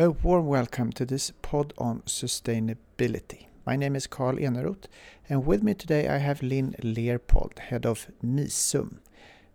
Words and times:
A 0.00 0.10
warm 0.10 0.46
welcome 0.46 0.92
to 0.92 1.04
this 1.04 1.30
pod 1.42 1.74
on 1.76 2.00
sustainability. 2.06 3.48
My 3.66 3.76
name 3.76 3.94
is 3.94 4.06
Carl 4.06 4.36
Eneroth, 4.36 4.86
and 5.28 5.44
with 5.44 5.62
me 5.62 5.74
today 5.74 6.08
I 6.08 6.16
have 6.16 6.42
Lin 6.42 6.74
Lerpold, 6.82 7.58
head 7.58 7.84
of 7.84 8.06
MISUM. 8.24 9.00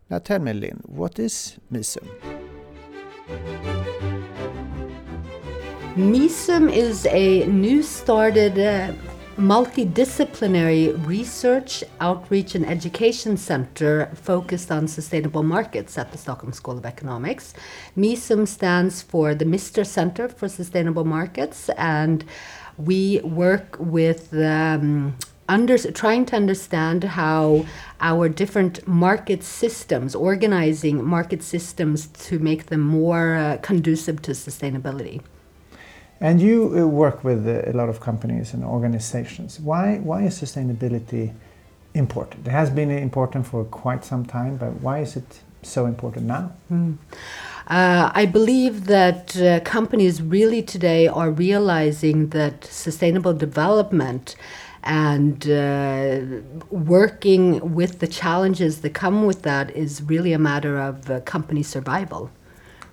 Now 0.07 0.19
tell 0.19 0.37
me, 0.37 0.53
Lin, 0.53 0.81
what 0.85 1.17
is 1.17 1.57
MISUM? 1.71 2.07
MISUM 5.95 6.71
is 6.71 7.07
a 7.07 7.47
new 7.47 7.81
started 7.81 8.59
uh, 8.59 8.93
multidisciplinary 9.37 11.05
research, 11.05 11.83
outreach, 11.99 12.55
and 12.55 12.65
education 12.65 13.35
center 13.35 14.09
focused 14.15 14.71
on 14.71 14.87
sustainable 14.87 15.43
markets 15.43 15.97
at 15.97 16.11
the 16.13 16.17
Stockholm 16.17 16.53
School 16.53 16.77
of 16.77 16.85
Economics. 16.85 17.53
MISUM 17.97 18.47
stands 18.47 19.01
for 19.01 19.35
the 19.35 19.43
Mistra 19.43 19.85
Center 19.85 20.29
for 20.29 20.47
Sustainable 20.47 21.03
Markets, 21.03 21.69
and 21.77 22.23
we 22.77 23.19
work 23.21 23.75
with 23.77 24.33
um, 24.33 25.15
under, 25.49 25.77
trying 25.91 26.25
to 26.27 26.35
understand 26.37 27.03
how 27.03 27.65
our 27.99 28.29
different 28.29 28.87
market 28.87 29.43
systems, 29.43 30.15
organizing 30.15 31.03
market 31.03 31.43
systems 31.43 32.07
to 32.07 32.39
make 32.39 32.67
them 32.67 32.81
more 32.81 33.35
uh, 33.35 33.57
conducive 33.61 34.21
to 34.21 34.31
sustainability. 34.31 35.21
And 36.21 36.41
you 36.41 36.73
uh, 36.77 36.87
work 36.87 37.23
with 37.23 37.47
uh, 37.47 37.69
a 37.69 37.73
lot 37.73 37.89
of 37.89 37.99
companies 37.99 38.53
and 38.53 38.63
organizations. 38.63 39.59
Why, 39.59 39.97
why 39.97 40.23
is 40.23 40.39
sustainability 40.39 41.33
important? 41.93 42.47
It 42.47 42.51
has 42.51 42.69
been 42.69 42.89
important 42.89 43.45
for 43.45 43.65
quite 43.65 44.05
some 44.05 44.25
time, 44.25 44.57
but 44.57 44.81
why 44.81 44.99
is 44.99 45.17
it 45.17 45.41
so 45.61 45.85
important 45.85 46.25
now? 46.25 46.51
Mm. 46.71 46.97
Uh, 47.67 48.11
I 48.13 48.25
believe 48.27 48.85
that 48.85 49.35
uh, 49.37 49.59
companies 49.61 50.21
really 50.21 50.61
today 50.61 51.07
are 51.07 51.31
realizing 51.31 52.29
that 52.29 52.63
sustainable 52.63 53.33
development 53.33 54.35
and 54.83 55.49
uh, 55.49 56.21
working 56.69 57.73
with 57.73 57.99
the 57.99 58.07
challenges 58.07 58.81
that 58.81 58.93
come 58.93 59.25
with 59.25 59.41
that 59.41 59.75
is 59.75 60.03
really 60.03 60.31
a 60.31 60.37
matter 60.37 60.79
of 60.79 61.09
uh, 61.09 61.21
company 61.21 61.63
survival. 61.63 62.29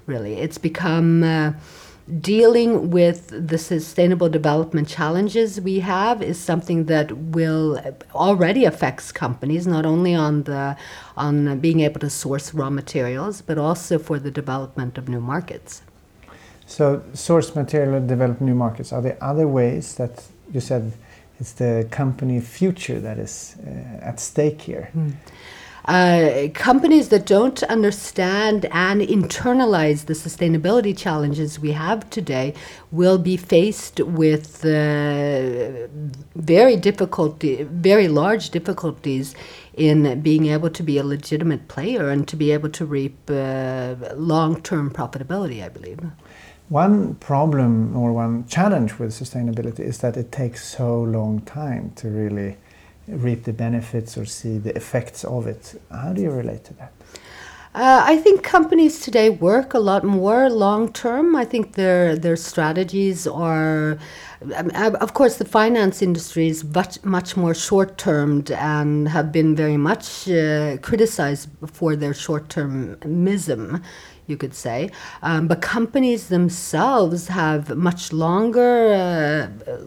Really, 0.06 0.34
it's 0.40 0.58
become 0.58 1.22
dealing 2.20 2.90
with 2.90 3.28
the 3.48 3.56
sustainable 3.56 4.28
development 4.28 4.88
challenges 4.88 5.60
we 5.60 5.78
have 5.78 6.20
is 6.20 6.38
something 6.38 6.86
that 6.86 7.12
will 7.12 7.80
already 8.14 8.64
affects 8.64 9.12
companies 9.12 9.66
not 9.68 9.86
only 9.86 10.12
on 10.14 10.42
the 10.42 10.76
on 11.16 11.60
being 11.60 11.80
able 11.80 12.00
to 12.00 12.10
source 12.10 12.52
raw 12.52 12.70
materials 12.70 13.40
but 13.40 13.56
also 13.56 13.98
for 13.98 14.18
the 14.18 14.32
development 14.32 14.98
of 14.98 15.08
new 15.08 15.20
markets 15.20 15.82
so 16.66 17.02
source 17.14 17.54
material 17.54 18.04
develop 18.04 18.40
new 18.40 18.54
markets 18.54 18.92
are 18.92 19.00
there 19.00 19.18
other 19.20 19.46
ways 19.46 19.94
that 19.94 20.24
you 20.52 20.60
said 20.60 20.92
it's 21.38 21.52
the 21.52 21.86
company 21.90 22.40
future 22.40 22.98
that 22.98 23.18
is 23.18 23.56
uh, 23.64 23.70
at 24.08 24.18
stake 24.18 24.60
here 24.60 24.90
mm. 24.96 25.12
Uh, 25.84 26.46
companies 26.54 27.08
that 27.08 27.26
don't 27.26 27.62
understand 27.64 28.66
and 28.70 29.00
internalize 29.00 30.06
the 30.06 30.12
sustainability 30.14 30.96
challenges 30.96 31.58
we 31.58 31.72
have 31.72 32.08
today 32.08 32.54
will 32.92 33.18
be 33.18 33.36
faced 33.36 33.98
with 34.00 34.64
uh, 34.64 35.88
very 36.36 36.76
difficulty, 36.76 37.64
very 37.64 38.06
large 38.06 38.50
difficulties 38.50 39.34
in 39.74 40.20
being 40.20 40.46
able 40.46 40.70
to 40.70 40.84
be 40.84 40.98
a 40.98 41.04
legitimate 41.04 41.66
player 41.66 42.10
and 42.10 42.28
to 42.28 42.36
be 42.36 42.52
able 42.52 42.68
to 42.68 42.86
reap 42.86 43.18
uh, 43.28 43.96
long-term 44.14 44.90
profitability. 44.90 45.64
I 45.64 45.68
believe. 45.68 45.98
One 46.68 47.16
problem 47.16 47.96
or 47.96 48.12
one 48.12 48.46
challenge 48.46 48.98
with 48.98 49.10
sustainability 49.10 49.80
is 49.80 49.98
that 49.98 50.16
it 50.16 50.30
takes 50.30 50.64
so 50.64 51.02
long 51.02 51.40
time 51.40 51.92
to 51.96 52.08
really 52.08 52.56
reap 53.08 53.44
the 53.44 53.52
benefits 53.52 54.16
or 54.16 54.24
see 54.24 54.58
the 54.58 54.74
effects 54.76 55.24
of 55.24 55.46
it. 55.46 55.80
How 55.90 56.12
do 56.12 56.22
you 56.22 56.30
relate 56.30 56.64
to 56.64 56.74
that? 56.74 56.92
Uh, 57.74 58.02
I 58.04 58.18
think 58.18 58.42
companies 58.42 59.00
today 59.00 59.30
work 59.30 59.72
a 59.72 59.78
lot 59.78 60.04
more 60.04 60.50
long 60.50 60.92
term. 60.92 61.34
I 61.34 61.46
think 61.46 61.72
their 61.72 62.14
their 62.14 62.36
strategies 62.36 63.26
are, 63.26 63.98
um, 64.54 64.70
of 64.76 65.14
course, 65.14 65.36
the 65.36 65.46
finance 65.46 66.02
industry 66.02 66.48
is 66.48 66.64
much 66.64 67.02
much 67.02 67.34
more 67.34 67.54
short 67.54 67.96
termed 67.96 68.50
and 68.50 69.08
have 69.08 69.32
been 69.32 69.56
very 69.56 69.78
much 69.78 70.28
uh, 70.28 70.76
criticized 70.82 71.48
for 71.66 71.96
their 71.96 72.12
short 72.12 72.48
termism 72.48 73.82
you 74.26 74.36
could 74.36 74.54
say. 74.54 74.90
Um, 75.22 75.48
but 75.48 75.60
companies 75.60 76.28
themselves 76.28 77.28
have 77.28 77.76
much 77.76 78.12
longer 78.12 78.92
uh, 79.66 79.78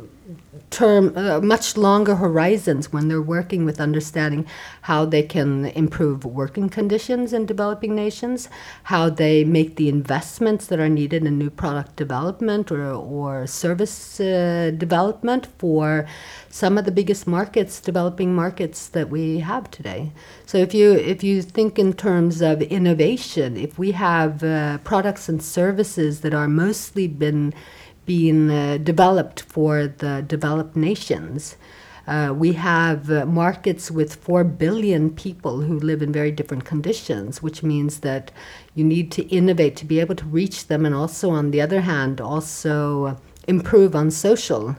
term, 0.69 1.15
uh, 1.15 1.39
much 1.41 1.77
longer 1.77 2.15
horizons 2.15 2.91
when 2.91 3.07
they're 3.07 3.21
working 3.21 3.65
with 3.65 3.79
understanding 3.79 4.45
how 4.81 5.05
they 5.05 5.23
can 5.23 5.65
improve 5.67 6.25
working 6.25 6.69
conditions 6.69 7.33
in 7.33 7.45
developing 7.45 7.95
nations, 7.95 8.49
how 8.83 9.09
they 9.09 9.43
make 9.43 9.75
the 9.75 9.89
investments 9.89 10.67
that 10.67 10.79
are 10.79 10.89
needed 10.89 11.25
in 11.25 11.37
new 11.37 11.49
product 11.49 11.95
development 11.95 12.71
or, 12.71 12.91
or 12.91 13.47
service 13.47 14.19
uh, 14.19 14.71
development 14.77 15.47
for 15.57 16.07
some 16.49 16.77
of 16.77 16.85
the 16.85 16.91
biggest 16.91 17.27
markets, 17.27 17.79
developing 17.79 18.33
markets 18.33 18.87
that 18.87 19.09
we 19.09 19.39
have 19.39 19.69
today. 19.71 20.11
So 20.45 20.57
if 20.57 20.73
you 20.73 20.93
if 20.93 21.23
you 21.23 21.41
think 21.41 21.77
in 21.77 21.93
terms 21.93 22.41
of 22.41 22.61
innovation, 22.61 23.57
if 23.57 23.77
we 23.77 23.91
have 23.91 24.43
uh, 24.43 24.77
products 24.79 25.29
and 25.29 25.43
services 25.43 26.21
that 26.21 26.33
are 26.33 26.47
mostly 26.47 27.07
been 27.07 27.53
being 28.05 28.49
uh, 28.51 28.77
developed 28.77 29.41
for 29.41 29.87
the 29.87 30.23
developed 30.27 30.75
nations. 30.75 31.57
Uh, 32.07 32.31
we 32.35 32.53
have 32.53 33.09
uh, 33.09 33.25
markets 33.25 33.89
with 33.89 34.15
4 34.15 34.43
billion 34.43 35.09
people 35.09 35.61
who 35.61 35.79
live 35.79 36.03
in 36.03 36.11
very 36.11 36.31
different 36.31 36.63
conditions, 36.63 37.41
which 37.41 37.63
means 37.63 38.01
that 38.01 38.31
you 38.75 38.83
need 38.83 39.11
to 39.11 39.23
innovate 39.27 39.75
to 39.77 39.85
be 39.85 39.99
able 39.99 40.15
to 40.15 40.25
reach 40.25 40.67
them, 40.67 40.85
and 40.85 40.93
also, 40.93 41.31
on 41.31 41.49
the 41.49 41.61
other 41.61 41.81
hand, 41.81 42.21
also 42.21 43.19
improve 43.47 43.95
on 43.95 44.11
social, 44.11 44.75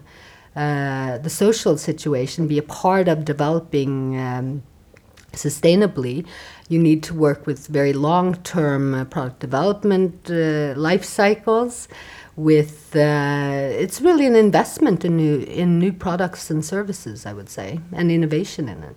uh, 0.55 1.19
the 1.19 1.31
social 1.31 1.77
situation, 1.77 2.47
be 2.47 2.59
a 2.59 2.63
part 2.63 3.09
of 3.09 3.25
developing 3.25 4.19
um, 4.21 4.63
sustainably. 5.33 6.25
You 6.69 6.79
need 6.79 7.03
to 7.05 7.15
work 7.15 7.45
with 7.47 7.67
very 7.67 7.93
long 7.93 8.37
term 8.37 8.95
uh, 8.95 9.05
product 9.05 9.41
development 9.41 10.31
uh, 10.31 10.75
life 10.77 11.05
cycles 11.05 11.89
with 12.37 12.95
uh, 12.95 13.69
it's 13.83 14.01
really 14.01 14.27
an 14.27 14.37
investment 14.37 15.05
in 15.05 15.17
new 15.17 15.41
in 15.41 15.79
new 15.79 15.93
products 15.93 16.51
and 16.51 16.65
services 16.65 17.25
i 17.25 17.33
would 17.33 17.49
say 17.49 17.81
and 17.93 18.11
innovation 18.11 18.69
in 18.69 18.83
it 18.83 18.97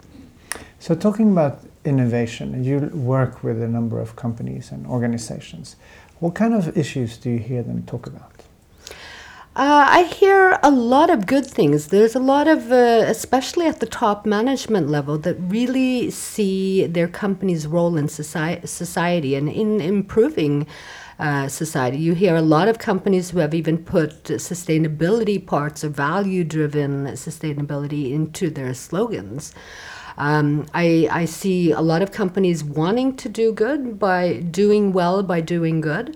so 0.78 0.94
talking 0.94 1.32
about 1.32 1.62
innovation 1.86 2.64
you 2.64 2.80
work 2.94 3.42
with 3.42 3.62
a 3.62 3.68
number 3.68 4.00
of 4.00 4.16
companies 4.18 4.72
and 4.72 4.86
organizations 4.88 5.78
what 6.20 6.36
kind 6.36 6.54
of 6.54 6.78
issues 6.78 7.18
do 7.18 7.30
you 7.30 7.40
hear 7.40 7.64
them 7.64 7.82
talk 7.84 8.06
about 8.06 8.40
uh, 9.56 9.86
I 9.90 10.04
hear 10.04 10.58
a 10.64 10.72
lot 10.72 11.10
of 11.10 11.26
good 11.26 11.46
things. 11.46 11.88
There's 11.88 12.16
a 12.16 12.20
lot 12.20 12.48
of, 12.48 12.72
uh, 12.72 13.04
especially 13.08 13.66
at 13.66 13.82
the 13.82 13.86
top 13.88 14.26
management 14.26 14.88
level, 14.88 15.18
that 15.18 15.34
really 15.34 16.12
see 16.12 16.86
their 16.86 17.10
company's 17.10 17.68
role 17.68 17.98
in 17.98 18.08
society, 18.08 18.66
society 18.66 19.36
and 19.36 19.50
in 19.50 19.82
improving 19.82 20.66
uh, 21.20 21.48
society. 21.48 21.98
You 21.98 22.14
hear 22.14 22.36
a 22.36 22.42
lot 22.42 22.68
of 22.68 22.80
companies 22.80 23.30
who 23.30 23.40
have 23.40 23.54
even 23.54 23.78
put 23.78 24.24
sustainability 24.24 25.46
parts 25.46 25.84
or 25.84 25.90
value 25.90 26.44
driven 26.44 27.06
sustainability 27.08 28.12
into 28.14 28.50
their 28.50 28.74
slogans. 28.74 29.54
Um, 30.18 30.66
I, 30.74 31.08
I 31.12 31.26
see 31.26 31.72
a 31.72 31.82
lot 31.82 32.02
of 32.02 32.12
companies 32.12 32.64
wanting 32.64 33.16
to 33.18 33.30
do 33.30 33.54
good 33.54 34.00
by 34.00 34.42
doing 34.52 34.94
well 34.94 35.24
by 35.24 35.42
doing 35.42 35.82
good. 35.82 36.16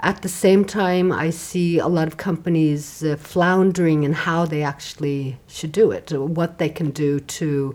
At 0.00 0.22
the 0.22 0.28
same 0.28 0.64
time, 0.64 1.12
I 1.12 1.30
see 1.30 1.78
a 1.78 1.86
lot 1.86 2.08
of 2.08 2.16
companies 2.16 3.04
uh, 3.04 3.16
floundering 3.16 4.02
in 4.02 4.14
how 4.14 4.46
they 4.46 4.62
actually 4.62 5.38
should 5.46 5.70
do 5.70 5.92
it, 5.92 6.10
what 6.12 6.58
they 6.58 6.68
can 6.68 6.90
do 6.90 7.20
to 7.20 7.74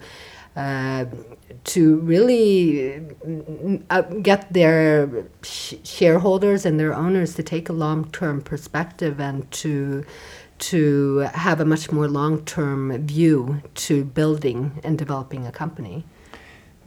uh, 0.55 1.05
to 1.67 1.97
really 1.97 3.01
uh, 3.89 4.01
get 4.01 4.51
their 4.53 5.25
sh- 5.43 5.75
shareholders 5.83 6.65
and 6.65 6.79
their 6.79 6.93
owners 6.93 7.35
to 7.35 7.43
take 7.43 7.69
a 7.69 7.73
long-term 7.73 8.41
perspective 8.41 9.19
and 9.19 9.49
to 9.51 10.05
to 10.59 11.19
have 11.35 11.59
a 11.59 11.65
much 11.65 11.91
more 11.91 12.07
long-term 12.07 13.05
view 13.05 13.61
to 13.75 14.03
building 14.03 14.79
and 14.83 14.97
developing 14.97 15.45
a 15.45 15.51
company. 15.51 16.03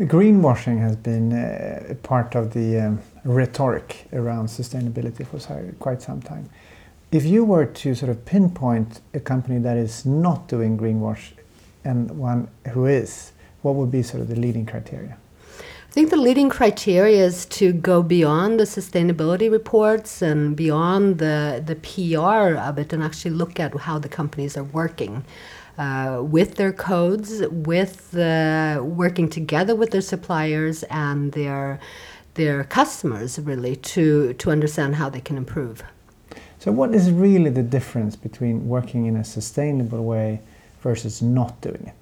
Greenwashing 0.00 0.80
has 0.80 0.96
been 0.96 1.32
uh, 1.32 1.94
part 2.02 2.34
of 2.34 2.52
the 2.52 2.80
um, 2.80 3.00
rhetoric 3.24 4.08
around 4.12 4.46
sustainability 4.48 5.24
for 5.24 5.38
quite 5.78 6.02
some 6.02 6.20
time. 6.20 6.50
If 7.12 7.24
you 7.24 7.44
were 7.44 7.66
to 7.66 7.94
sort 7.94 8.10
of 8.10 8.24
pinpoint 8.24 9.02
a 9.14 9.20
company 9.20 9.58
that 9.60 9.76
is 9.76 10.04
not 10.04 10.48
doing 10.48 10.76
greenwash 10.76 11.32
and 11.84 12.10
one 12.18 12.48
who 12.70 12.86
is, 12.86 13.32
what 13.62 13.74
would 13.74 13.90
be 13.90 14.02
sort 14.02 14.22
of 14.22 14.28
the 14.28 14.36
leading 14.36 14.66
criteria? 14.66 15.16
I 15.58 15.92
think 15.92 16.10
the 16.10 16.16
leading 16.16 16.50
criteria 16.50 17.24
is 17.24 17.46
to 17.46 17.72
go 17.72 18.00
beyond 18.02 18.60
the 18.60 18.64
sustainability 18.64 19.50
reports 19.50 20.22
and 20.22 20.54
beyond 20.54 21.18
the, 21.18 21.62
the 21.66 21.74
PR 21.74 22.56
of 22.56 22.78
it 22.78 22.92
and 22.92 23.02
actually 23.02 23.32
look 23.32 23.58
at 23.58 23.76
how 23.76 23.98
the 23.98 24.08
companies 24.08 24.56
are 24.56 24.64
working. 24.64 25.24
Uh, 25.78 26.22
with 26.22 26.56
their 26.56 26.72
codes, 26.72 27.42
with 27.50 28.14
uh, 28.16 28.80
working 28.84 29.28
together 29.28 29.74
with 29.74 29.90
their 29.92 30.02
suppliers 30.02 30.82
and 30.90 31.32
their 31.32 31.80
their 32.34 32.64
customers, 32.64 33.38
really, 33.38 33.76
to 33.76 34.34
to 34.34 34.50
understand 34.50 34.96
how 34.96 35.08
they 35.08 35.20
can 35.20 35.36
improve. 35.36 35.82
So, 36.58 36.70
what 36.70 36.94
is 36.94 37.10
really 37.10 37.50
the 37.50 37.62
difference 37.62 38.14
between 38.14 38.68
working 38.68 39.06
in 39.06 39.16
a 39.16 39.24
sustainable 39.24 40.04
way 40.04 40.40
versus 40.82 41.22
not 41.22 41.60
doing 41.62 41.84
it? 41.86 41.99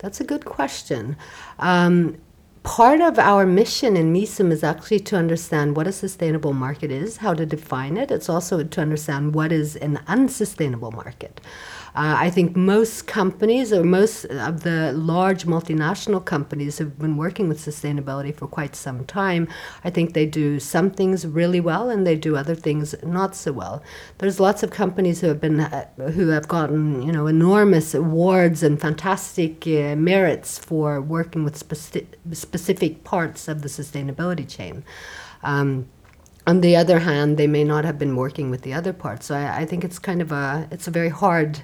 That's 0.00 0.20
a 0.20 0.24
good 0.24 0.44
question. 0.44 1.16
Um, 1.58 2.16
part 2.62 3.00
of 3.00 3.18
our 3.18 3.46
mission 3.46 3.96
in 3.96 4.12
MISUM 4.12 4.50
is 4.50 4.64
actually 4.64 5.00
to 5.00 5.16
understand 5.16 5.76
what 5.76 5.86
a 5.86 5.92
sustainable 5.92 6.54
market 6.54 6.90
is, 6.90 7.18
how 7.18 7.34
to 7.34 7.46
define 7.46 7.96
it. 7.96 8.10
It's 8.10 8.28
also 8.28 8.62
to 8.62 8.80
understand 8.80 9.34
what 9.34 9.52
is 9.52 9.76
an 9.76 10.00
unsustainable 10.08 10.90
market. 10.90 11.40
Uh, 11.94 12.14
I 12.18 12.30
think 12.30 12.56
most 12.56 13.06
companies, 13.06 13.72
or 13.72 13.82
most 13.82 14.24
of 14.26 14.62
the 14.62 14.92
large 14.92 15.44
multinational 15.44 16.24
companies, 16.24 16.78
have 16.78 16.98
been 16.98 17.16
working 17.16 17.48
with 17.48 17.58
sustainability 17.64 18.34
for 18.34 18.46
quite 18.46 18.76
some 18.76 19.04
time. 19.04 19.48
I 19.84 19.90
think 19.90 20.14
they 20.14 20.26
do 20.26 20.60
some 20.60 20.90
things 20.90 21.26
really 21.26 21.60
well, 21.60 21.90
and 21.90 22.06
they 22.06 22.16
do 22.16 22.36
other 22.36 22.54
things 22.54 22.94
not 23.02 23.34
so 23.34 23.52
well. 23.52 23.82
There's 24.18 24.38
lots 24.38 24.62
of 24.62 24.70
companies 24.70 25.20
who 25.20 25.26
have 25.28 25.40
been 25.40 25.60
uh, 25.60 25.86
who 26.14 26.28
have 26.28 26.46
gotten 26.46 27.02
you 27.02 27.12
know 27.12 27.26
enormous 27.26 27.94
awards 27.94 28.62
and 28.62 28.80
fantastic 28.80 29.66
uh, 29.66 29.96
merits 29.96 30.58
for 30.58 31.00
working 31.00 31.44
with 31.44 31.58
speci- 31.58 32.06
specific 32.32 33.04
parts 33.04 33.48
of 33.48 33.62
the 33.62 33.68
sustainability 33.68 34.48
chain. 34.48 34.84
Um, 35.42 35.88
on 36.46 36.60
the 36.60 36.76
other 36.76 37.00
hand, 37.00 37.36
they 37.36 37.46
may 37.46 37.64
not 37.64 37.84
have 37.84 37.98
been 37.98 38.16
working 38.16 38.50
with 38.50 38.62
the 38.62 38.72
other 38.72 38.92
part. 38.92 39.22
So 39.22 39.34
I, 39.34 39.60
I 39.60 39.66
think 39.66 39.84
it's 39.84 39.98
kind 39.98 40.22
of 40.22 40.32
a 40.32 40.68
it's 40.70 40.88
a 40.88 40.90
very 40.90 41.10
hard 41.10 41.60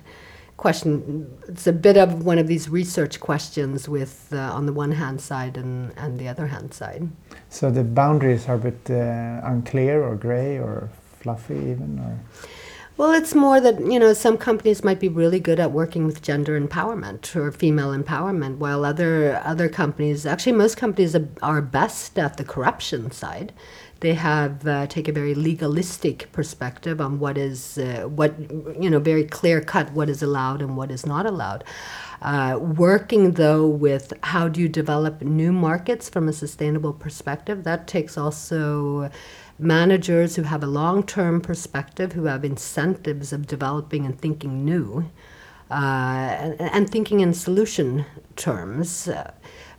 question. 0.57 1.27
It's 1.49 1.67
a 1.67 1.73
bit 1.73 1.97
of 1.97 2.25
one 2.25 2.39
of 2.39 2.47
these 2.47 2.69
research 2.69 3.21
questions 3.21 3.89
with 3.89 4.29
uh, 4.33 4.39
on 4.39 4.67
the 4.67 4.73
one 4.73 4.93
hand 4.93 5.21
side 5.21 5.57
and, 5.57 5.93
and 5.97 6.19
the 6.19 6.29
other 6.29 6.47
hand 6.47 6.73
side. 6.73 7.09
So 7.49 7.71
the 7.71 7.85
boundaries 7.85 8.49
are 8.49 8.55
a 8.55 8.59
bit 8.59 8.91
uh, 8.91 9.41
unclear 9.45 10.03
or 10.03 10.17
gray 10.17 10.59
or 10.59 10.91
fluffy 11.21 11.55
even 11.55 11.99
or. 11.99 12.19
Well, 12.99 13.13
it's 13.13 13.35
more 13.35 13.61
that, 13.61 13.79
you 13.79 13.99
know, 13.99 14.15
some 14.15 14.39
companies 14.39 14.83
might 14.83 15.01
be 15.01 15.11
really 15.11 15.39
good 15.39 15.61
at 15.61 15.71
working 15.71 16.07
with 16.07 16.23
gender 16.23 16.59
empowerment 16.59 17.37
or 17.37 17.53
female 17.53 17.93
empowerment, 17.93 18.57
while 18.57 18.87
other 18.87 19.37
other 19.45 19.69
companies, 19.69 20.25
actually 20.25 20.53
most 20.53 20.79
companies 20.79 21.15
are 21.43 21.61
best 21.61 22.19
at 22.19 22.39
the 22.39 22.45
corruption 22.45 23.11
side. 23.11 23.53
They 24.01 24.15
have 24.15 24.67
uh, 24.67 24.87
take 24.87 25.09
a 25.09 25.13
very 25.13 25.35
legalistic 25.35 26.31
perspective 26.33 27.01
on 27.01 27.19
what 27.19 27.39
is 27.39 27.79
uh, 27.79 28.09
what 28.09 28.35
you 28.81 28.91
know 28.91 28.99
very 28.99 29.25
clear 29.25 29.61
cut 29.61 29.93
what 29.93 30.11
is 30.11 30.23
allowed 30.23 30.61
and 30.61 30.77
what 30.77 30.91
is 30.91 31.07
not 31.07 31.25
allowed. 31.27 31.65
Uh, 32.23 32.59
working 32.61 33.33
though 33.33 33.67
with 33.67 34.13
how 34.23 34.49
do 34.49 34.61
you 34.61 34.69
develop 34.69 35.23
new 35.23 35.53
markets 35.53 36.09
from 36.09 36.29
a 36.29 36.33
sustainable 36.33 36.93
perspective, 36.93 37.65
that 37.65 37.87
takes 37.87 38.17
also 38.19 39.11
managers 39.59 40.37
who 40.37 40.43
have 40.43 40.63
a 40.63 40.67
long 40.67 41.03
term 41.03 41.41
perspective, 41.41 42.13
who 42.13 42.25
have 42.25 42.45
incentives 42.45 43.33
of 43.33 43.47
developing 43.47 44.05
and 44.05 44.21
thinking 44.21 44.65
new, 44.65 45.11
uh, 45.71 45.75
and, 45.75 46.61
and, 46.61 46.91
thinking 46.91 47.21
in 47.21 47.35
solution 47.35 48.05
terms. 48.37 49.09
Uh, 49.09 49.33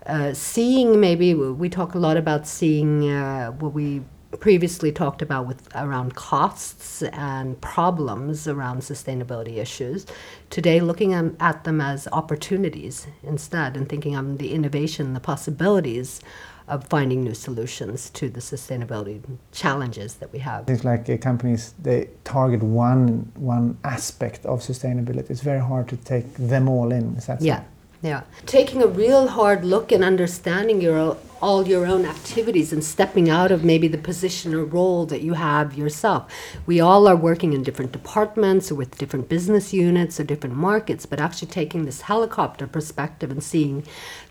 uh, 0.08 0.34
seeing 0.34 1.00
maybe 1.00 1.34
we 1.34 1.70
talk 1.70 1.94
a 1.94 2.00
lot 2.00 2.18
about 2.18 2.48
seeing 2.48 3.10
uh, 3.10 3.52
what 3.52 3.74
we 3.74 4.02
previously 4.40 4.92
talked 4.92 5.22
about 5.22 5.48
with 5.48 5.68
around 5.76 6.16
costs 6.16 7.02
and 7.02 7.60
problems 7.62 8.48
around 8.48 8.82
sustainability 8.82 9.58
issues 9.58 10.06
today 10.50 10.80
looking 10.80 11.14
at 11.14 11.64
them 11.64 11.80
as 11.82 12.08
opportunities 12.12 13.08
instead 13.24 13.76
and 13.76 13.90
thinking 13.90 14.16
of 14.16 14.38
the 14.38 14.54
innovation 14.54 15.14
the 15.14 15.20
possibilities 15.20 16.22
of 16.68 16.84
finding 16.88 17.24
new 17.24 17.34
solutions 17.34 18.10
to 18.10 18.30
the 18.30 18.42
sustainability 18.42 19.22
challenges 19.54 20.16
that 20.16 20.32
we 20.34 20.40
have. 20.40 20.70
It's 20.70 20.84
like 20.84 21.10
uh, 21.10 21.18
companies 21.18 21.74
they 21.82 22.10
target 22.26 22.62
one 22.62 23.32
one 23.36 23.78
aspect 23.84 24.46
of 24.46 24.60
sustainability. 24.60 25.30
It's 25.30 25.42
very 25.42 25.62
hard 25.62 25.88
to 25.90 25.98
take 25.98 26.34
them 26.36 26.68
all 26.68 26.92
in. 26.92 27.16
Is 27.16 27.28
that 27.28 27.42
yeah. 27.42 27.60
So? 27.60 27.66
Yeah, 28.02 28.22
taking 28.46 28.84
a 28.84 28.88
real 28.88 29.28
hard 29.28 29.66
look 29.66 29.92
and 29.92 30.04
understanding 30.04 30.82
your 30.82 31.18
all 31.42 31.68
your 31.68 31.86
own 31.86 32.06
activities 32.06 32.74
and 32.74 32.84
stepping 32.84 33.30
out 33.30 33.52
of 33.52 33.64
maybe 33.64 33.88
the 33.88 33.98
position 33.98 34.54
or 34.54 34.66
role 34.66 35.06
that 35.06 35.22
you 35.22 35.34
have 35.34 35.76
yourself. 35.76 36.32
We 36.66 36.80
all 36.80 37.08
are 37.08 37.16
working 37.16 37.54
in 37.54 37.64
different 37.64 37.92
departments 37.92 38.72
or 38.72 38.76
with 38.76 38.98
different 38.98 39.30
business 39.30 39.74
units 39.74 40.20
or 40.20 40.24
different 40.24 40.56
markets, 40.56 41.06
but 41.06 41.20
actually 41.20 41.50
taking 41.50 41.86
this 41.86 42.02
helicopter 42.02 42.68
perspective 42.68 43.32
and 43.32 43.44
seeing 43.44 43.84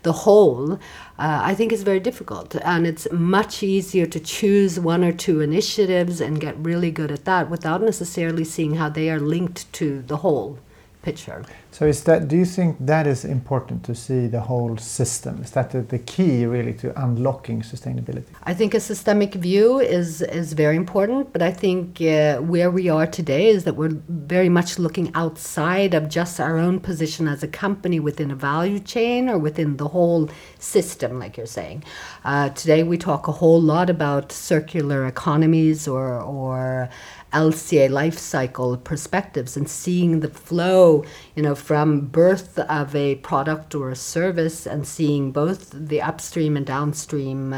the 0.03 0.11
whole, 0.11 0.73
uh, 0.73 0.77
I 1.17 1.55
think 1.55 1.71
is 1.71 1.83
very 1.83 1.99
difficult. 1.99 2.55
And 2.55 2.85
it's 2.85 3.07
much 3.11 3.63
easier 3.63 4.05
to 4.05 4.19
choose 4.19 4.79
one 4.79 5.03
or 5.03 5.13
two 5.13 5.41
initiatives 5.41 6.19
and 6.19 6.41
get 6.41 6.57
really 6.57 6.91
good 6.91 7.11
at 7.11 7.25
that 7.25 7.49
without 7.49 7.81
necessarily 7.81 8.43
seeing 8.43 8.75
how 8.75 8.89
they 8.89 9.09
are 9.09 9.19
linked 9.19 9.71
to 9.73 10.01
the 10.03 10.17
whole 10.17 10.59
picture. 11.07 11.39
So 11.77 11.85
is 11.85 11.99
that? 12.07 12.27
Do 12.31 12.35
you 12.35 12.49
think 12.57 12.71
that 12.93 13.05
is 13.13 13.21
important 13.37 13.79
to 13.89 13.93
see 14.05 14.21
the 14.35 14.41
whole 14.49 14.75
system? 14.77 15.33
Is 15.45 15.51
that 15.51 15.67
the, 15.73 15.81
the 15.93 15.99
key 16.13 16.45
really 16.55 16.73
to 16.81 16.87
unlocking 17.05 17.59
sustainability? 17.73 18.31
I 18.51 18.53
think 18.59 18.73
a 18.73 18.79
systemic 18.91 19.31
view 19.47 19.79
is 19.99 20.09
is 20.41 20.47
very 20.63 20.77
important, 20.85 21.21
but 21.33 21.41
I 21.41 21.53
think 21.63 21.83
uh, 22.01 22.37
where 22.53 22.71
we 22.79 22.83
are 22.97 23.07
today 23.19 23.45
is 23.55 23.63
that 23.65 23.75
we're 23.81 23.97
very 24.33 24.51
much 24.59 24.69
looking 24.85 25.07
outside 25.23 25.91
of 25.99 26.03
just 26.19 26.39
our 26.39 26.57
own 26.65 26.75
position 26.89 27.27
as 27.33 27.43
a 27.43 27.51
company 27.63 27.99
within 28.09 28.29
a 28.31 28.39
value 28.51 28.81
chain 28.93 29.29
or 29.31 29.37
within 29.47 29.77
the 29.77 29.87
whole 29.95 30.23
system, 30.59 31.11
like 31.21 31.37
you're 31.37 31.55
saying. 31.59 31.83
Uh, 32.31 32.49
today 32.61 32.81
we 32.91 32.97
talk 32.97 33.27
a 33.27 33.35
whole 33.41 33.61
lot 33.73 33.87
about 33.97 34.25
circular 34.31 34.99
economies 35.15 35.87
or 35.87 36.07
or 36.39 36.89
LCA 37.33 37.89
life 37.89 38.17
cycle 38.17 38.77
perspectives 38.77 39.57
and 39.57 39.69
seeing 39.69 40.21
the 40.21 40.29
flow, 40.29 41.03
you 41.35 41.43
know, 41.43 41.55
from 41.55 42.01
birth 42.01 42.57
of 42.59 42.95
a 42.95 43.15
product 43.15 43.75
or 43.75 43.89
a 43.89 43.95
service 43.95 44.65
and 44.65 44.87
seeing 44.87 45.31
both 45.31 45.71
the 45.71 46.01
upstream 46.01 46.55
and 46.55 46.65
downstream 46.65 47.53
uh, 47.53 47.55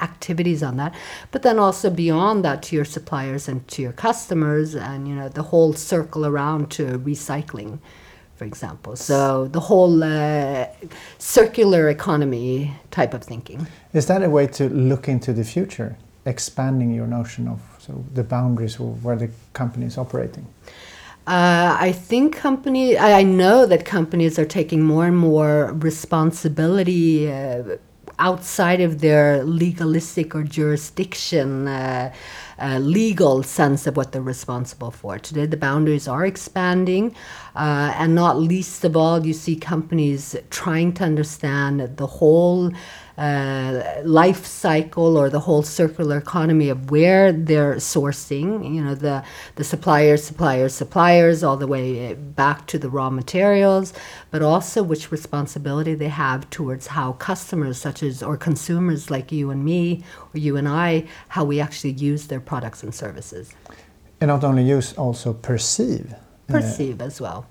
activities 0.00 0.62
on 0.62 0.76
that, 0.78 0.94
but 1.30 1.42
then 1.42 1.58
also 1.58 1.90
beyond 1.90 2.44
that 2.44 2.62
to 2.62 2.76
your 2.76 2.84
suppliers 2.84 3.48
and 3.48 3.66
to 3.68 3.82
your 3.82 3.92
customers 3.92 4.74
and, 4.74 5.06
you 5.06 5.14
know, 5.14 5.28
the 5.28 5.42
whole 5.42 5.72
circle 5.72 6.24
around 6.24 6.70
to 6.70 6.98
recycling 6.98 7.78
for 8.40 8.46
example. 8.46 8.96
So 8.96 9.48
the 9.48 9.60
whole 9.60 10.02
uh, 10.02 10.66
circular 11.18 11.90
economy 11.90 12.72
type 12.90 13.12
of 13.12 13.22
thinking. 13.22 13.66
Is 13.92 14.06
that 14.06 14.22
a 14.22 14.30
way 14.30 14.46
to 14.46 14.70
look 14.70 15.08
into 15.08 15.34
the 15.34 15.44
future, 15.44 15.98
expanding 16.24 16.90
your 16.94 17.06
notion 17.06 17.46
of 17.48 17.60
so 17.90 18.04
the 18.14 18.24
boundaries 18.24 18.78
of 18.78 19.04
where 19.04 19.16
the 19.16 19.30
company 19.52 19.86
is 19.86 19.98
operating? 19.98 20.46
Uh, 21.26 21.76
I 21.78 21.92
think 21.92 22.36
company. 22.36 22.96
I, 22.96 23.20
I, 23.20 23.22
know 23.22 23.66
that 23.66 23.84
companies 23.84 24.38
are 24.38 24.46
taking 24.46 24.82
more 24.82 25.06
and 25.06 25.16
more 25.16 25.72
responsibility 25.74 27.30
uh, 27.30 27.76
outside 28.18 28.80
of 28.80 29.00
their 29.00 29.44
legalistic 29.44 30.34
or 30.34 30.42
jurisdiction. 30.42 31.68
Uh, 31.68 32.12
uh, 32.60 32.78
legal 32.78 33.42
sense 33.42 33.86
of 33.86 33.96
what 33.96 34.12
they're 34.12 34.20
responsible 34.20 34.90
for. 34.90 35.18
Today, 35.18 35.46
the 35.46 35.56
boundaries 35.56 36.06
are 36.06 36.26
expanding, 36.26 37.16
uh, 37.56 37.94
and 37.96 38.14
not 38.14 38.36
least 38.36 38.84
of 38.84 38.96
all, 38.98 39.26
you 39.26 39.32
see 39.32 39.56
companies 39.56 40.36
trying 40.50 40.92
to 40.92 41.04
understand 41.04 41.96
the 41.96 42.06
whole 42.06 42.70
uh, 43.20 44.00
life 44.02 44.46
cycle 44.46 45.18
or 45.18 45.28
the 45.28 45.40
whole 45.40 45.62
circular 45.62 46.16
economy 46.16 46.70
of 46.70 46.90
where 46.90 47.30
they're 47.32 47.74
sourcing, 47.74 48.74
you 48.74 48.82
know, 48.82 48.94
the, 48.94 49.22
the 49.56 49.64
suppliers, 49.64 50.24
suppliers, 50.24 50.72
suppliers, 50.72 51.44
all 51.44 51.58
the 51.58 51.66
way 51.66 52.14
back 52.14 52.66
to 52.66 52.78
the 52.78 52.88
raw 52.88 53.10
materials, 53.10 53.92
but 54.30 54.40
also 54.40 54.82
which 54.82 55.12
responsibility 55.12 55.94
they 55.94 56.08
have 56.08 56.48
towards 56.48 56.86
how 56.86 57.12
customers, 57.12 57.76
such 57.76 58.02
as, 58.02 58.22
or 58.22 58.38
consumers 58.38 59.10
like 59.10 59.30
you 59.30 59.50
and 59.50 59.66
me, 59.66 60.02
or 60.34 60.38
you 60.38 60.56
and 60.56 60.66
I, 60.66 61.06
how 61.28 61.44
we 61.44 61.60
actually 61.60 61.92
use 61.92 62.28
their 62.28 62.40
products 62.40 62.82
and 62.82 62.94
services. 62.94 63.52
And 64.22 64.28
not 64.28 64.44
only 64.44 64.64
use, 64.64 64.94
also 64.94 65.34
perceive. 65.34 66.14
Uh, 66.48 66.52
perceive 66.54 67.02
uh, 67.02 67.04
as 67.04 67.20
well. 67.20 67.46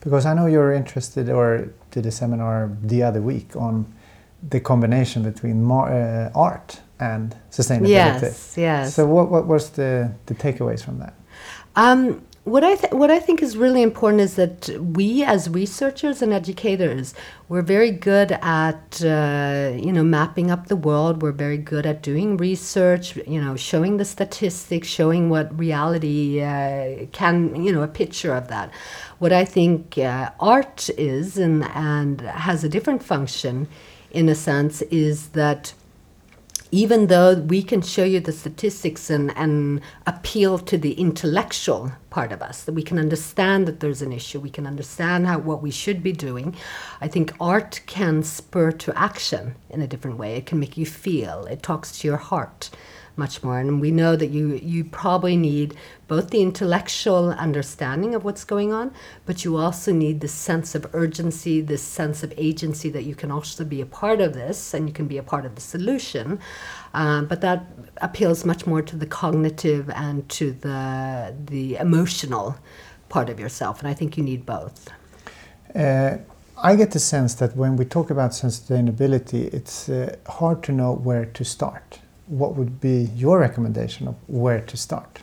Because 0.00 0.26
I 0.26 0.34
know 0.34 0.46
you're 0.46 0.72
interested 0.72 1.28
or 1.28 1.72
did 1.92 2.06
a 2.06 2.10
seminar 2.10 2.76
the 2.82 3.04
other 3.04 3.22
week 3.22 3.54
on 3.54 3.86
the 4.48 4.60
combination 4.60 5.22
between 5.22 5.70
uh, 5.70 6.30
art 6.34 6.80
and 7.00 7.36
sustainability. 7.50 7.88
Yes, 7.88 8.54
yes. 8.56 8.94
So 8.94 9.06
what, 9.06 9.30
what 9.30 9.46
was 9.46 9.70
the, 9.70 10.12
the 10.26 10.34
takeaways 10.34 10.84
from 10.84 10.98
that? 10.98 11.14
Um, 11.76 12.22
what 12.44 12.64
I 12.64 12.74
th- 12.74 12.92
what 12.92 13.08
I 13.08 13.20
think 13.20 13.40
is 13.40 13.56
really 13.56 13.82
important 13.82 14.20
is 14.20 14.34
that 14.34 14.68
we, 14.80 15.22
as 15.22 15.48
researchers 15.48 16.22
and 16.22 16.32
educators, 16.32 17.14
we're 17.48 17.62
very 17.62 17.92
good 17.92 18.32
at 18.32 19.00
uh, 19.00 19.72
you 19.76 19.92
know 19.92 20.02
mapping 20.02 20.50
up 20.50 20.66
the 20.66 20.74
world. 20.74 21.22
We're 21.22 21.30
very 21.30 21.56
good 21.56 21.86
at 21.86 22.02
doing 22.02 22.36
research. 22.36 23.14
You 23.28 23.40
know, 23.40 23.54
showing 23.54 23.98
the 23.98 24.04
statistics, 24.04 24.88
showing 24.88 25.30
what 25.30 25.56
reality 25.56 26.42
uh, 26.42 27.06
can. 27.12 27.64
You 27.64 27.72
know, 27.72 27.82
a 27.82 27.88
picture 27.88 28.34
of 28.34 28.48
that. 28.48 28.72
What 29.20 29.32
I 29.32 29.44
think 29.44 29.96
uh, 29.96 30.30
art 30.40 30.90
is 30.98 31.38
and 31.38 31.62
and 31.74 32.22
has 32.22 32.64
a 32.64 32.68
different 32.68 33.04
function, 33.04 33.68
in 34.12 34.28
a 34.28 34.34
sense, 34.34 34.82
is 34.82 35.28
that 35.30 35.72
even 36.74 37.08
though 37.08 37.34
we 37.34 37.62
can 37.62 37.82
show 37.82 38.02
you 38.02 38.18
the 38.18 38.32
statistics 38.32 39.10
and, 39.10 39.36
and 39.36 39.82
appeal 40.06 40.58
to 40.58 40.78
the 40.78 40.92
intellectual 40.92 41.92
part 42.08 42.32
of 42.32 42.40
us, 42.40 42.64
that 42.64 42.72
we 42.72 42.82
can 42.82 42.98
understand 42.98 43.68
that 43.68 43.80
there's 43.80 44.00
an 44.00 44.10
issue, 44.10 44.40
we 44.40 44.48
can 44.48 44.66
understand 44.66 45.26
how 45.26 45.38
what 45.38 45.60
we 45.60 45.70
should 45.70 46.02
be 46.02 46.12
doing. 46.12 46.56
I 47.00 47.08
think 47.08 47.34
art 47.38 47.82
can 47.86 48.22
spur 48.22 48.72
to 48.72 48.98
action 48.98 49.54
in 49.68 49.82
a 49.82 49.86
different 49.86 50.16
way. 50.16 50.36
It 50.36 50.46
can 50.46 50.58
make 50.58 50.78
you 50.78 50.86
feel. 50.86 51.44
It 51.44 51.62
talks 51.62 51.98
to 51.98 52.08
your 52.08 52.16
heart 52.16 52.70
much 53.16 53.42
more. 53.42 53.58
And 53.58 53.80
we 53.80 53.90
know 53.90 54.16
that 54.16 54.28
you 54.28 54.54
you 54.54 54.84
probably 54.84 55.36
need 55.36 55.74
both 56.08 56.30
the 56.30 56.42
intellectual 56.42 57.30
understanding 57.30 58.14
of 58.14 58.24
what's 58.24 58.44
going 58.44 58.72
on, 58.72 58.92
but 59.26 59.44
you 59.44 59.56
also 59.56 59.92
need 59.92 60.20
this 60.20 60.32
sense 60.32 60.74
of 60.74 60.86
urgency, 60.94 61.60
this 61.60 61.82
sense 61.82 62.22
of 62.22 62.32
agency 62.36 62.90
that 62.90 63.04
you 63.04 63.14
can 63.14 63.30
also 63.30 63.64
be 63.64 63.80
a 63.80 63.86
part 63.86 64.20
of 64.20 64.34
this 64.34 64.74
and 64.74 64.88
you 64.88 64.94
can 64.94 65.06
be 65.06 65.18
a 65.18 65.22
part 65.22 65.44
of 65.46 65.54
the 65.54 65.60
solution. 65.60 66.38
Um, 66.94 67.26
but 67.26 67.40
that 67.40 67.66
appeals 67.98 68.44
much 68.44 68.66
more 68.66 68.82
to 68.82 68.96
the 68.96 69.06
cognitive 69.06 69.90
and 69.90 70.28
to 70.30 70.52
the 70.52 71.34
the 71.46 71.76
emotional 71.76 72.56
part 73.08 73.28
of 73.28 73.38
yourself, 73.38 73.80
and 73.80 73.88
I 73.88 73.94
think 73.94 74.16
you 74.16 74.24
need 74.24 74.46
both. 74.46 74.88
Uh, 75.74 76.18
I 76.56 76.76
get 76.76 76.92
the 76.92 77.00
sense 77.00 77.34
that 77.34 77.56
when 77.56 77.76
we 77.76 77.84
talk 77.84 78.10
about 78.10 78.30
sustainability, 78.30 79.52
it's 79.52 79.88
uh, 79.88 80.16
hard 80.28 80.62
to 80.64 80.72
know 80.72 80.92
where 80.92 81.24
to 81.24 81.44
start 81.44 81.98
what 82.32 82.56
would 82.56 82.80
be 82.80 83.10
your 83.14 83.38
recommendation 83.38 84.08
of 84.08 84.16
where 84.26 84.60
to 84.62 84.76
start? 84.76 85.20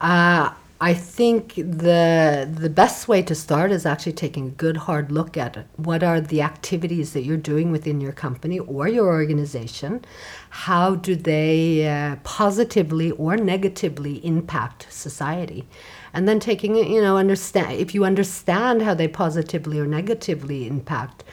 Uh, 0.00 0.50
I 0.78 0.92
think 0.92 1.54
the 1.54 2.46
the 2.52 2.68
best 2.68 3.08
way 3.08 3.22
to 3.22 3.34
start 3.34 3.70
is 3.72 3.86
actually 3.86 4.12
taking 4.12 4.48
a 4.48 4.50
good 4.50 4.76
hard 4.76 5.10
look 5.10 5.36
at 5.36 5.56
it. 5.56 5.66
What 5.76 6.02
are 6.02 6.20
the 6.20 6.42
activities 6.42 7.14
that 7.14 7.22
you're 7.22 7.38
doing 7.52 7.72
within 7.72 8.00
your 8.00 8.12
company 8.12 8.58
or 8.58 8.86
your 8.86 9.06
organization? 9.06 10.04
How 10.50 10.96
do 10.96 11.14
they 11.16 11.86
uh, 11.88 12.16
positively 12.24 13.10
or 13.12 13.36
negatively 13.36 14.24
impact 14.24 14.86
society? 14.90 15.66
And 16.12 16.28
then 16.28 16.40
taking 16.40 16.76
you 16.76 17.00
know 17.00 17.16
understand 17.16 17.72
if 17.72 17.94
you 17.94 18.04
understand 18.04 18.82
how 18.82 18.94
they 18.94 19.08
positively 19.08 19.78
or 19.78 19.86
negatively 19.86 20.66
impact, 20.66 21.24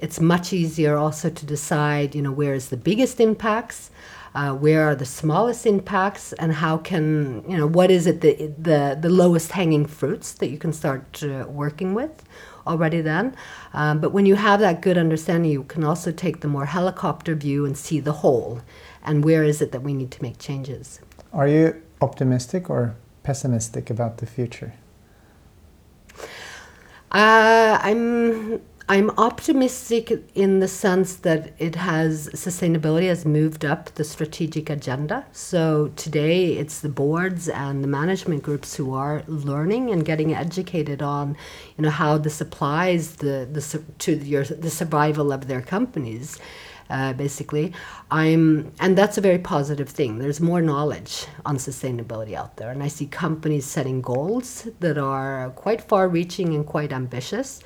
it's 0.00 0.20
much 0.20 0.52
easier 0.52 0.96
also 0.96 1.28
to 1.28 1.46
decide 1.46 2.14
you 2.14 2.22
know 2.22 2.32
where 2.32 2.54
is 2.54 2.68
the 2.68 2.76
biggest 2.76 3.18
impacts 3.20 3.90
uh, 4.34 4.54
where 4.54 4.88
are 4.88 4.94
the 4.94 5.04
smallest 5.04 5.66
impacts 5.66 6.32
and 6.34 6.52
how 6.54 6.78
can 6.78 7.44
you 7.48 7.56
know 7.56 7.66
what 7.66 7.90
is 7.90 8.06
it 8.06 8.20
the 8.20 8.52
the, 8.58 8.98
the 9.00 9.10
lowest 9.10 9.52
hanging 9.52 9.86
fruits 9.86 10.32
that 10.32 10.48
you 10.48 10.58
can 10.58 10.72
start 10.72 11.22
uh, 11.22 11.44
working 11.48 11.94
with 11.94 12.24
already 12.66 13.00
then? 13.00 13.36
Um, 13.74 14.00
but 14.00 14.12
when 14.12 14.26
you 14.26 14.36
have 14.36 14.60
that 14.60 14.80
good 14.80 14.96
understanding 14.96 15.50
you 15.50 15.64
can 15.64 15.84
also 15.84 16.12
take 16.12 16.40
the 16.40 16.48
more 16.48 16.66
helicopter 16.66 17.34
view 17.34 17.66
and 17.66 17.76
see 17.76 18.00
the 18.00 18.12
whole. 18.12 18.60
And 19.04 19.24
where 19.24 19.42
is 19.42 19.60
it 19.60 19.72
that 19.72 19.82
we 19.82 19.94
need 19.94 20.12
to 20.12 20.22
make 20.22 20.38
changes? 20.38 21.00
Are 21.32 21.48
you 21.48 21.82
optimistic 22.00 22.70
or 22.70 22.94
pessimistic 23.24 23.90
about 23.90 24.18
the 24.18 24.26
future? 24.26 24.74
Uh, 27.10 27.78
i'm 27.82 28.58
I'm 28.88 29.10
optimistic 29.10 30.12
in 30.34 30.58
the 30.58 30.68
sense 30.68 31.14
that 31.16 31.52
it 31.58 31.76
has 31.76 32.28
sustainability 32.30 33.06
has 33.08 33.24
moved 33.24 33.64
up 33.64 33.94
the 33.94 34.04
strategic 34.04 34.68
agenda. 34.68 35.24
So 35.32 35.92
today 35.96 36.54
it's 36.54 36.80
the 36.80 36.88
boards 36.88 37.48
and 37.48 37.84
the 37.84 37.88
management 37.88 38.42
groups 38.42 38.74
who 38.74 38.92
are 38.92 39.22
learning 39.28 39.90
and 39.90 40.04
getting 40.04 40.34
educated 40.34 41.00
on, 41.00 41.36
you 41.76 41.82
know, 41.84 41.90
how 41.90 42.18
this 42.18 42.40
applies 42.40 43.16
the, 43.16 43.48
the 43.50 43.82
to 44.00 44.16
your 44.16 44.44
the 44.44 44.70
survival 44.70 45.32
of 45.32 45.46
their 45.46 45.62
companies. 45.62 46.38
Uh, 46.90 47.14
basically, 47.14 47.72
I'm, 48.10 48.70
and 48.78 48.98
that's 48.98 49.16
a 49.16 49.22
very 49.22 49.38
positive 49.38 49.88
thing. 49.88 50.18
There's 50.18 50.40
more 50.40 50.60
knowledge 50.60 51.26
on 51.46 51.56
sustainability 51.56 52.34
out 52.34 52.56
there, 52.58 52.70
and 52.70 52.82
I 52.82 52.88
see 52.88 53.06
companies 53.06 53.64
setting 53.64 54.02
goals 54.02 54.68
that 54.80 54.98
are 54.98 55.50
quite 55.50 55.80
far-reaching 55.80 56.54
and 56.54 56.66
quite 56.66 56.92
ambitious. 56.92 57.60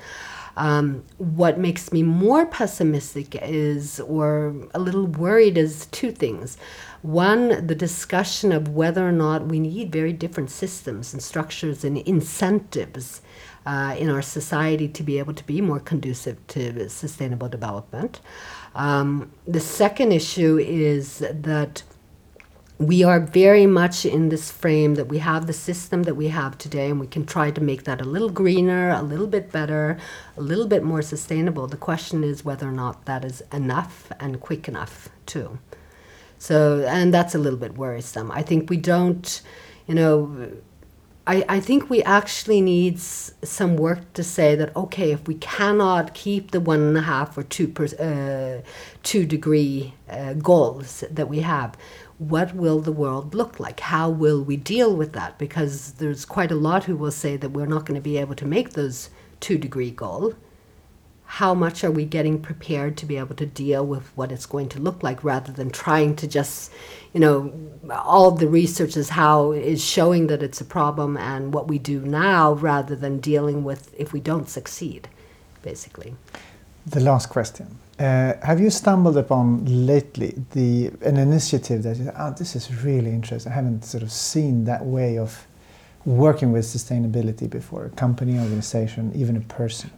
Um, 0.57 1.03
what 1.17 1.59
makes 1.59 1.93
me 1.93 2.01
more 2.01 2.47
pessimistic 2.47 3.35
is, 3.35 3.99
or 3.99 4.55
a 4.73 4.79
little 4.79 5.05
worried, 5.05 5.55
is 5.55 5.85
two 5.91 6.11
things. 6.11 6.57
One, 7.03 7.67
the 7.67 7.75
discussion 7.75 8.51
of 8.51 8.69
whether 8.69 9.07
or 9.07 9.11
not 9.11 9.45
we 9.45 9.59
need 9.59 9.91
very 9.91 10.13
different 10.13 10.49
systems 10.49 11.13
and 11.13 11.21
structures 11.21 11.83
and 11.83 11.99
incentives 11.99 13.21
uh, 13.67 13.95
in 13.99 14.09
our 14.09 14.23
society 14.23 14.87
to 14.87 15.03
be 15.03 15.19
able 15.19 15.35
to 15.35 15.45
be 15.45 15.61
more 15.61 15.79
conducive 15.79 16.45
to 16.47 16.89
sustainable 16.89 17.49
development. 17.49 18.19
Um, 18.73 19.31
the 19.47 19.59
second 19.59 20.11
issue 20.11 20.57
is 20.57 21.19
that 21.19 21.83
we 22.79 23.03
are 23.03 23.19
very 23.19 23.65
much 23.65 24.05
in 24.05 24.29
this 24.29 24.51
frame 24.51 24.95
that 24.95 25.07
we 25.07 25.17
have 25.17 25.47
the 25.47 25.53
system 25.53 26.03
that 26.03 26.15
we 26.15 26.27
have 26.27 26.57
today 26.57 26.89
and 26.89 26.99
we 26.99 27.07
can 27.07 27.25
try 27.25 27.49
to 27.49 27.61
make 27.61 27.85
that 27.85 28.01
a 28.01 28.03
little 28.03 28.29
greener, 28.29 28.91
a 28.91 29.01
little 29.01 29.25
bit 29.25 29.51
better, 29.51 29.97
a 30.37 30.41
little 30.41 30.67
bit 30.67 30.83
more 30.83 31.01
sustainable. 31.01 31.65
The 31.67 31.77
question 31.77 32.23
is 32.23 32.45
whether 32.45 32.67
or 32.67 32.71
not 32.71 33.05
that 33.05 33.25
is 33.25 33.41
enough 33.51 34.11
and 34.19 34.39
quick 34.39 34.67
enough 34.67 35.09
too. 35.25 35.57
So, 36.37 36.85
and 36.87 37.11
that's 37.11 37.33
a 37.33 37.39
little 37.39 37.57
bit 37.57 37.75
worrisome. 37.77 38.31
I 38.31 38.43
think 38.43 38.69
we 38.69 38.77
don't, 38.77 39.41
you 39.87 39.95
know, 39.95 40.51
I, 41.27 41.43
I 41.49 41.59
think 41.59 41.89
we 41.89 42.01
actually 42.03 42.61
need 42.61 42.99
some 42.99 43.75
work 43.75 44.13
to 44.13 44.23
say 44.23 44.55
that 44.55 44.73
okay, 44.75 45.11
if 45.11 45.27
we 45.27 45.35
cannot 45.35 46.13
keep 46.13 46.51
the 46.51 46.61
one 46.61 46.79
and 46.79 46.97
a 46.97 47.01
half 47.01 47.37
or 47.37 47.43
two 47.43 47.67
per, 47.67 47.85
uh, 47.99 48.61
two 49.03 49.25
degree 49.25 49.93
uh, 50.09 50.33
goals 50.33 51.03
that 51.11 51.27
we 51.27 51.39
have, 51.39 51.75
what 52.19 52.55
will 52.55 52.79
the 52.79 52.91
world 52.91 53.35
look 53.35 53.59
like? 53.59 53.79
How 53.79 54.09
will 54.09 54.43
we 54.43 54.57
deal 54.57 54.95
with 54.95 55.13
that? 55.13 55.37
Because 55.37 55.93
there's 55.93 56.25
quite 56.25 56.51
a 56.51 56.55
lot 56.55 56.85
who 56.85 56.95
will 56.95 57.11
say 57.11 57.37
that 57.37 57.51
we're 57.51 57.67
not 57.67 57.85
going 57.85 57.95
to 57.95 58.01
be 58.01 58.17
able 58.17 58.35
to 58.35 58.45
make 58.45 58.71
those 58.71 59.09
two 59.39 59.57
degree 59.57 59.91
goal. 59.91 60.33
How 61.25 61.53
much 61.53 61.83
are 61.83 61.91
we 61.91 62.05
getting 62.05 62.41
prepared 62.41 62.97
to 62.97 63.05
be 63.05 63.17
able 63.17 63.35
to 63.35 63.45
deal 63.45 63.85
with 63.85 64.07
what 64.15 64.31
it's 64.31 64.45
going 64.45 64.69
to 64.69 64.79
look 64.79 65.03
like 65.03 65.23
rather 65.23 65.51
than 65.51 65.69
trying 65.69 66.15
to 66.15 66.27
just, 66.27 66.71
you 67.13 67.19
know, 67.19 67.53
all 67.91 68.31
the 68.31 68.47
research 68.47 68.97
is 68.97 69.09
how 69.09 69.51
is 69.51 69.83
showing 69.83 70.27
that 70.27 70.41
it's 70.41 70.61
a 70.61 70.65
problem 70.65 71.17
and 71.17 71.53
what 71.53 71.67
we 71.67 71.77
do 71.77 71.99
now 71.99 72.53
rather 72.53 72.95
than 72.95 73.19
dealing 73.19 73.63
with 73.63 73.93
if 73.97 74.13
we 74.13 74.21
don't 74.21 74.49
succeed, 74.49 75.09
basically. 75.61 76.15
The 76.85 77.01
last 77.01 77.29
question 77.29 77.77
uh, 77.99 78.33
have 78.43 78.59
you 78.59 78.69
stumbled 78.69 79.17
upon 79.17 79.65
lately 79.65 80.35
the 80.51 80.91
an 81.01 81.17
initiative 81.17 81.83
that 81.83 81.97
you, 81.97 82.11
oh, 82.17 82.33
this 82.37 82.55
is 82.55 82.83
really 82.83 83.11
interesting? 83.11 83.51
I 83.51 83.55
haven't 83.55 83.83
sort 83.85 84.03
of 84.03 84.11
seen 84.11 84.65
that 84.65 84.85
way 84.85 85.17
of 85.17 85.47
working 86.05 86.51
with 86.51 86.65
sustainability 86.65 87.49
before. 87.49 87.85
A 87.85 87.89
company, 87.89 88.39
organization, 88.39 89.11
even 89.15 89.35
a 89.35 89.41
person. 89.41 89.89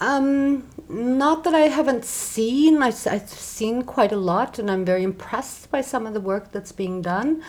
Um, 0.00 0.66
not 0.88 1.44
that 1.44 1.54
I 1.54 1.68
haven't 1.68 2.04
seen. 2.04 2.82
I've, 2.82 3.06
I've 3.06 3.28
seen 3.28 3.82
quite 3.82 4.12
a 4.12 4.16
lot, 4.16 4.58
and 4.58 4.70
I'm 4.70 4.84
very 4.84 5.02
impressed 5.02 5.70
by 5.70 5.82
some 5.82 6.06
of 6.06 6.14
the 6.14 6.20
work 6.20 6.52
that's 6.52 6.72
being 6.72 7.02
done. 7.02 7.42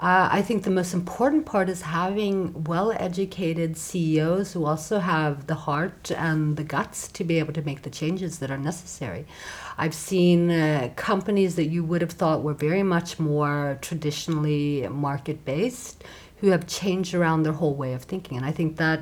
Uh, 0.00 0.28
I 0.30 0.42
think 0.42 0.62
the 0.62 0.70
most 0.70 0.94
important 0.94 1.44
part 1.44 1.68
is 1.68 1.82
having 1.82 2.62
well 2.64 2.92
educated 2.92 3.76
CEOs 3.76 4.52
who 4.52 4.64
also 4.64 5.00
have 5.00 5.48
the 5.48 5.56
heart 5.56 6.12
and 6.12 6.56
the 6.56 6.62
guts 6.62 7.08
to 7.08 7.24
be 7.24 7.40
able 7.40 7.52
to 7.54 7.62
make 7.62 7.82
the 7.82 7.90
changes 7.90 8.38
that 8.38 8.48
are 8.48 8.58
necessary. 8.58 9.26
I've 9.76 9.94
seen 9.94 10.52
uh, 10.52 10.90
companies 10.94 11.56
that 11.56 11.66
you 11.66 11.82
would 11.82 12.00
have 12.00 12.12
thought 12.12 12.44
were 12.44 12.54
very 12.54 12.84
much 12.84 13.18
more 13.18 13.76
traditionally 13.82 14.86
market 14.88 15.44
based 15.44 16.04
who 16.36 16.50
have 16.50 16.68
changed 16.68 17.12
around 17.12 17.42
their 17.42 17.54
whole 17.54 17.74
way 17.74 17.92
of 17.92 18.02
thinking. 18.04 18.36
And 18.36 18.46
I 18.46 18.52
think 18.52 18.76
that. 18.76 19.00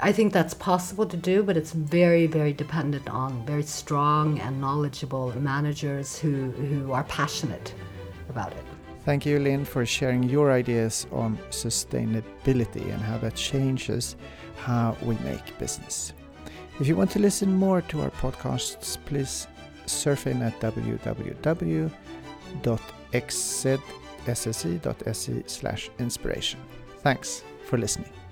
I 0.00 0.10
think 0.10 0.32
that's 0.32 0.54
possible 0.54 1.06
to 1.06 1.16
do, 1.16 1.44
but 1.44 1.56
it's 1.56 1.70
very, 1.70 2.26
very 2.26 2.52
dependent 2.52 3.08
on 3.08 3.46
very 3.46 3.62
strong 3.62 4.40
and 4.40 4.60
knowledgeable 4.60 5.32
managers 5.38 6.18
who, 6.18 6.50
who 6.50 6.90
are 6.90 7.04
passionate 7.04 7.72
about 8.28 8.52
it. 8.54 8.73
Thank 9.04 9.26
you, 9.26 9.38
Lin, 9.38 9.66
for 9.66 9.84
sharing 9.84 10.22
your 10.22 10.50
ideas 10.50 11.06
on 11.12 11.36
sustainability 11.50 12.90
and 12.90 13.02
how 13.02 13.18
that 13.18 13.34
changes 13.34 14.16
how 14.56 14.96
we 15.02 15.14
make 15.16 15.58
business. 15.58 16.14
If 16.80 16.88
you 16.88 16.96
want 16.96 17.10
to 17.10 17.18
listen 17.18 17.54
more 17.54 17.82
to 17.82 18.00
our 18.00 18.10
podcasts, 18.10 18.96
please 19.04 19.46
surf 19.86 20.26
in 20.26 20.40
at 20.42 20.58
www.xzsse.se 20.60 21.42
slash 25.46 25.90
inspiration. 25.98 26.60
Thanks 27.02 27.44
for 27.66 27.76
listening. 27.76 28.23